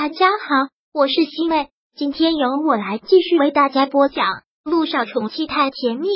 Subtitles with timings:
[0.00, 4.26] 大家好，我是西妹，今天由我来继续为大家播讲
[4.62, 6.06] 《路上宠妻太甜蜜》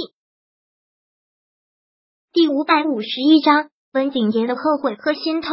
[2.32, 5.50] 第五百五十一章温景言的后悔和心痛。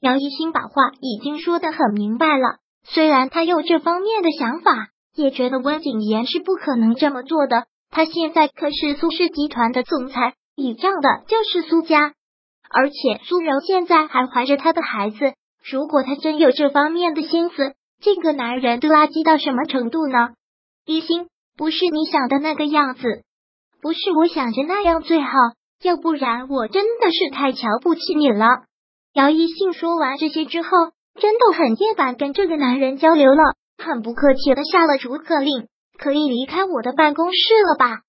[0.00, 7.68] 姚一新把话已经说的很明白了，虽然他有这方面的想法，也觉得温景言是不可能这么做的。
[7.88, 12.12] 他现在可是苏氏集团的总裁，倚仗的就是苏家，
[12.68, 15.16] 而且苏柔现在还怀着他的孩子。
[15.62, 20.30] 如果他真有这方面的心思，这个男人都垃圾到什么程度呢？
[20.86, 23.02] 一心不是你想的那个样子，
[23.82, 25.30] 不是我想着那样最好，
[25.82, 28.46] 要不然我真的是太瞧不起你了。
[29.12, 30.68] 姚一信说完这些之后，
[31.20, 35.68] 真的很厌烦跟这个男人交流了，很不客气的下了逐客令，
[35.98, 38.00] 可以离开我的办公室了吧？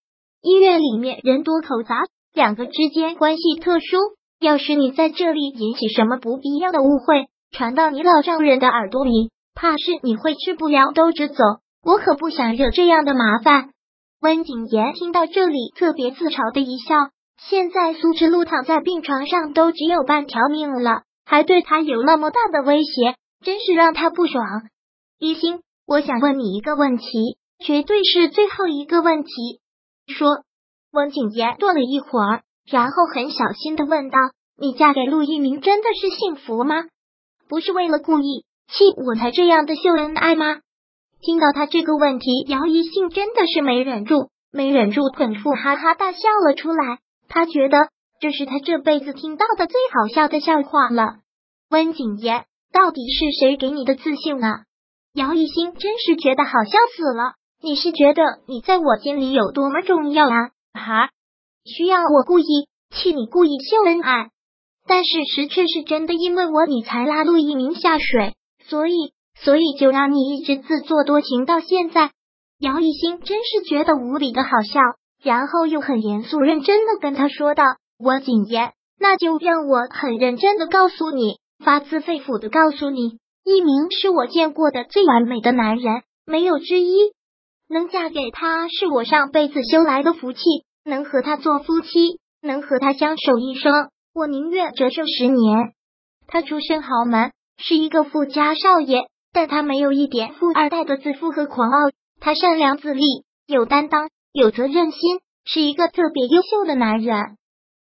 [0.42, 3.98] 医院里面人多口杂，两个之间关系特殊，
[4.40, 7.28] 要是你在这里引起什么不必要的误会。
[7.52, 11.36] 传到你老丈人的耳朵里，怕是你会吃不了兜着走。
[11.84, 13.70] 我可不想惹这样的麻烦。
[14.22, 16.96] 温景言听到这里，特别自嘲的一笑。
[17.38, 24.44] 现在苏之路躺在病床上，都只有半条命了，还对他有那么大的威胁，真是让他不爽。
[25.20, 29.32] 一心，我想问你一个问题，绝对是最后一个问题。
[30.08, 30.44] 说。
[30.94, 34.18] 温景言顿了一会儿，然后很小心的问道
[34.60, 36.84] ：“你嫁给陆一鸣，真的是幸福吗？”
[37.52, 40.62] 不是为了故意气我才这样的秀恩爱吗？
[41.20, 47.00] 听到他这个问题，姚一信真的是没忍住，没忍住，捧腹哈哈大笑了出来。
[47.28, 47.90] 他觉得
[48.22, 51.16] 这是他这辈子听到的最好笑的笑话了。
[51.70, 54.48] 温景言，到底是谁给你的自信呢？
[55.14, 57.34] 姚一新真是觉得好笑死了。
[57.62, 60.52] 你是觉得你在我心里有多么重要啊？
[60.74, 61.10] 哈，
[61.66, 62.46] 需要我故意
[62.96, 64.30] 气你，故意秀恩爱？
[64.92, 72.12] 但事实却是真的，因为我你才拉陆一鸣下水，所以所以就让你一直自作多情到现在。
[72.60, 74.82] 姚一新真是觉得无比的好笑，
[75.24, 77.64] 然后又很严肃认真的跟他说道
[78.04, 87.14] ：“我谨言，那就让我很认真的告诉你，发自肺腑的告诉你，一鸣是我见过的最完美的男人，没有之一。
[87.70, 90.42] 能嫁给他是我上辈子修来的福气，
[90.84, 93.72] 能和他做夫妻，能和他相守一生。”
[94.14, 95.74] 我宁愿折寿十年。
[96.28, 101.92] 他出身豪门，是一个富家少爷，但他没有一点富二代的自负和狂傲。
[102.20, 103.04] 他善良自立，
[103.48, 107.38] 有担当，有责任心，是一个特别优秀的男人。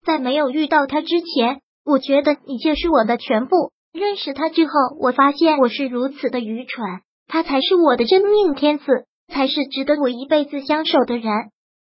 [0.04, 3.72] 在没有遇到他之前，我觉得你就是我的全部。
[3.92, 6.84] 认识他之后，我发现我是如此的愚蠢。
[7.28, 8.84] 他才是我的真命天子，
[9.28, 11.32] 才是值得我一辈子相守的人。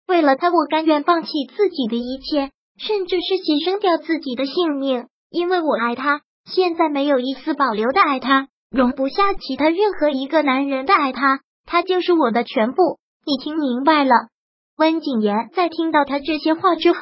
[0.08, 2.52] 为了他，我甘愿放弃自己的一切。
[2.78, 13.00] 甚至是牺牲掉自己的性命，因为我爱他，现在没有一丝保留的爱他，容不下其他任何一个男人的爱他，他就是我的全部。
[13.26, 14.12] 你听明白了？
[14.78, 17.00] 温景言在听到他这些话之后，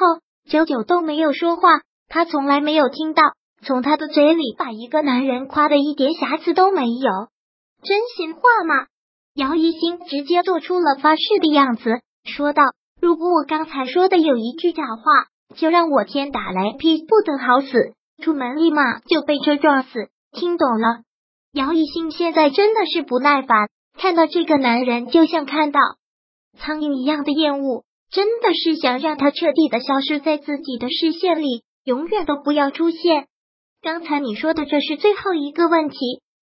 [0.48, 1.80] 久久都没有说话。
[2.08, 3.22] 他从来没有听到
[3.64, 7.10] 从他的嘴里把一个男人夸的一点瑕疵都没有，
[7.82, 8.86] 真心话吗？
[9.34, 12.62] 姚一新直接做出了发誓的样子，说道
[13.00, 15.02] ：“如果我刚才说的有一句假话。”
[15.54, 20.08] 就让我天打雷劈不得好死，出门立马就被车撞死。
[20.32, 21.02] 听懂了？
[21.52, 23.68] 姚一兴现在真的是不耐烦，
[23.98, 25.80] 看到这个男人就像看到
[26.58, 33.26] 苍蝇一样的厌恶，真的是想让他彻底的消失在自己的视线里，永远都不要出现。
[33.82, 35.96] 刚才你说的这是最后一个问题，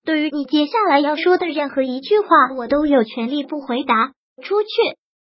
[0.04, 4.12] 对于你接下来要说的任何一句话，我都有权利不回答。
[4.42, 4.68] 出去。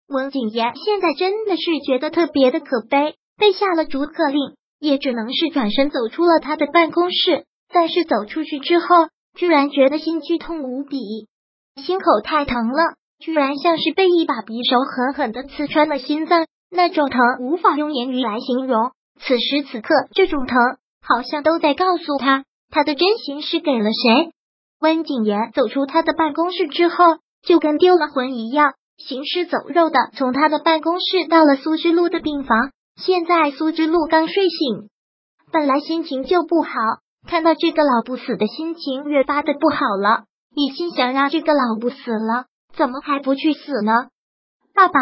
[0.08, 3.16] 温景言现在真的是觉得特别的可悲。
[3.38, 7.46] 被下了逐客令，也只能是转身走出了他的办公室。
[7.72, 10.98] 但是走出去之后，居然觉得心剧痛无比，
[11.82, 18.92] 心口太疼了，居然像是被一把匕首狠狠的刺穿了心脏，那种疼无法用言语来形容。
[19.20, 20.58] 此时此刻，这种疼
[21.02, 24.32] 好像都在告诉他，他的真心是给了谁。
[24.80, 32.70] 温景言走出他的办公室之后，就跟丢了魂一样，行尸走肉的从他的办公室到了苏之路的病房。
[32.96, 34.90] 现在苏之路刚睡醒，
[35.52, 36.72] 本来心情就不好，
[37.28, 40.26] 看到这个老不死的心情越发的不好了。
[40.56, 42.46] 一心想让这个老不死了，
[42.76, 44.10] 怎么还不去死呢？
[44.76, 45.00] 爸爸，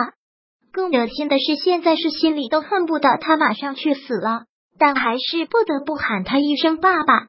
[0.72, 4.46] 更恶心的是，现在是心里都恨不得他马上去死了，
[4.80, 7.28] 但还是不得不喊他一声爸爸。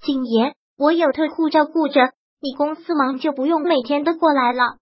[0.00, 4.76] 景言，我有特护照顾着，你公司忙就不用每天都过来了。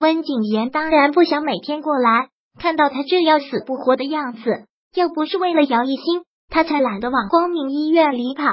[0.00, 4.66] 温景言当然不想每天过来，看到他这样死不活的样子。
[4.94, 8.44] 要不是为了姚一新，他才懒得往光明医院里跑。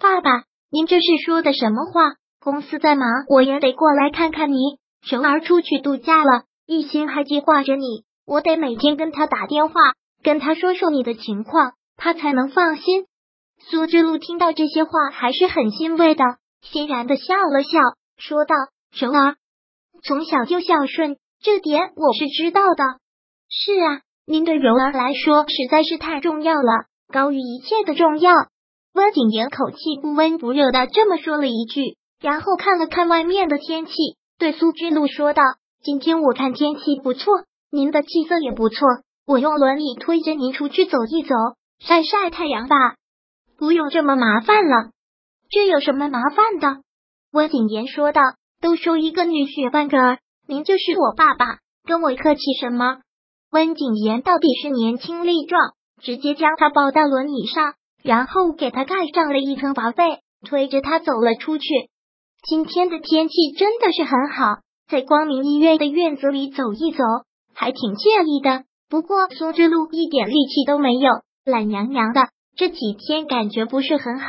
[0.00, 2.14] 爸爸，您这是说的什么话？
[2.40, 4.78] 公司在忙，我也得过来看看你。
[5.02, 9.74] 熊儿出去度假了，一心还计划着你，我得每天跟他打电话，
[10.22, 13.06] 跟他说说你的情况，他才能放心。
[13.58, 16.24] 苏之路听到这些话，还是很欣慰的，
[16.62, 17.80] 欣然的笑了笑，
[18.16, 18.54] 说道
[18.92, 19.36] ：“熊儿
[20.02, 22.84] 从小就孝顺，这点我是知道的。
[23.48, 28.32] 是啊，您对柔儿来说实在是太重要了，高于一切的重要。”
[28.92, 33.92] 温景言口气不温不热的这么说了一句，然后看了看外面的天气，
[34.38, 35.42] 对苏之路说道
[35.84, 38.88] ：“今天我看天气不错，您的气色也不错，
[39.26, 41.34] 我用轮椅推着您出去走一走，
[41.78, 42.76] 晒晒太阳吧。
[43.58, 44.90] 不用这么麻烦了，
[45.50, 46.80] 这有什么麻烦的？”
[47.32, 48.22] 温景言说道
[48.60, 53.00] ：“都说一个女婿半个儿，您就是我爸爸，跟我客气什么？”
[53.50, 55.72] 温景言到底是年轻力壮，
[56.02, 57.74] 直接将他抱到轮椅上。
[58.02, 61.64] 然后给他盖上了一层薄被，推着他走了出去。
[62.44, 67.02] 今天的天气真的是很好，在光明医院的院子里走一走，
[67.52, 68.62] 还挺惬意的。
[68.88, 71.10] 不过苏之路一点力气都没有，
[71.44, 74.28] 懒洋洋的，这几天感觉不是很好。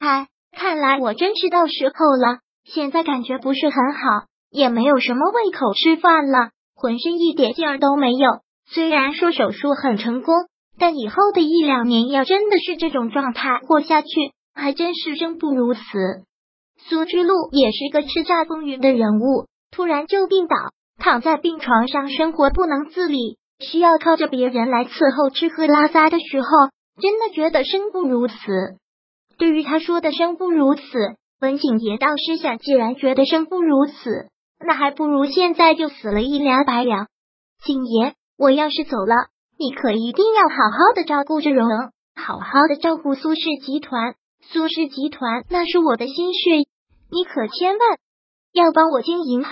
[0.00, 2.40] 哎，看来我真是到时候了。
[2.64, 8.28] 现在感觉不是很好，也没有什么胃口吃饭了，浑身一点劲儿都没有。
[8.66, 10.34] 虽然说手术很成功。
[10.80, 14.08] 但以后的一两年，要真的是这种状态活下去，
[14.54, 15.80] 还真是生不如死。
[16.88, 20.54] 苏之路也是个叱咤风云的人物，突然就病倒，
[20.96, 26.48] 躺在病床上，生活不能自理，需要靠着别人来伺候吃喝拉撒的时候，
[27.02, 28.36] 真的觉得生不如死。
[29.36, 30.82] 对于他说的生不如死，
[31.40, 34.28] 文景爷倒是想，既然觉得生不如死，
[34.60, 37.06] 那还不如现在就死了一了百了。
[37.64, 39.14] 景爷，我要是走了。
[39.58, 41.66] 你可一定要好好的照顾着荣，
[42.14, 44.14] 好好的照顾苏氏集团。
[44.40, 46.68] 苏氏集团那是我的心血，
[47.10, 47.98] 你可千万
[48.52, 49.50] 要帮我经营好。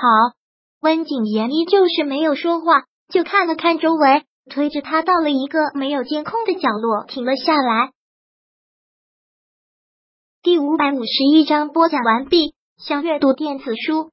[0.80, 7.90] 温景言依旧是没有说话，就看了看周围，推着他到了一个没有监控的角落，停了下来。
[10.42, 12.54] 第五百五十一章播讲完毕。
[12.78, 14.12] 想阅读电子书，